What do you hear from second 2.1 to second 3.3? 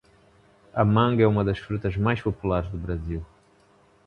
populares do Brasil.